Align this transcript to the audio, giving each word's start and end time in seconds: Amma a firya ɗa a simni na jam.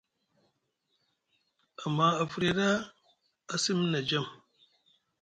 Amma 1.83 2.07
a 2.21 2.23
firya 2.31 2.53
ɗa 2.59 2.67
a 3.53 3.55
simni 3.63 3.87
na 3.91 3.99
jam. 4.09 4.25